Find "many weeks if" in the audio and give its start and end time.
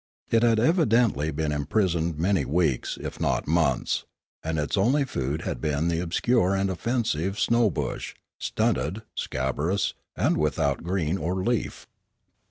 2.17-3.19